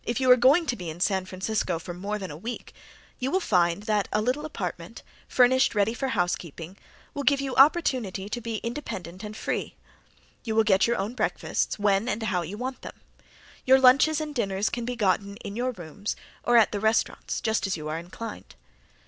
If 0.03 0.19
you 0.19 0.31
are 0.31 0.35
going 0.35 0.65
to 0.65 0.75
be 0.75 0.89
in 0.89 0.99
San 0.99 1.25
Francisco 1.27 1.77
for 1.77 1.93
more 1.93 2.17
than 2.17 2.31
a 2.31 2.35
week, 2.35 2.73
you 3.19 3.29
will 3.29 3.39
find 3.39 3.83
that 3.83 4.07
a 4.11 4.19
little 4.19 4.47
apartment, 4.47 5.03
furnished 5.27 5.75
ready 5.75 5.93
for 5.93 6.07
housekeeping, 6.07 6.75
will 7.13 7.21
give 7.21 7.39
you 7.39 7.55
opportunity 7.55 8.27
to 8.27 8.41
be 8.41 8.55
independent 8.63 9.23
and 9.23 9.37
free. 9.37 9.75
You 10.43 10.55
will 10.55 10.63
get 10.63 10.87
your 10.87 10.97
own 10.97 11.13
breakfasts, 11.13 11.77
when 11.77 12.09
and 12.09 12.23
how 12.23 12.41
you 12.41 12.57
want 12.57 12.81
them. 12.81 12.99
Your 13.63 13.77
luncheons 13.79 14.19
and 14.19 14.33
dinners 14.33 14.71
can 14.71 14.85
be 14.85 14.95
gotten 14.95 15.37
in 15.45 15.55
your 15.55 15.69
rooms 15.69 16.15
or 16.43 16.57
at 16.57 16.71
the 16.71 16.79
restaurants 16.79 17.39
just 17.39 17.67
as 17.67 17.77
you 17.77 17.87
are 17.87 17.99
inclined. 17.99 18.55